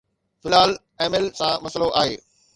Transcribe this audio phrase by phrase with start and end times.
[0.41, 2.17] في الحال ايميل سان مسئلو آهي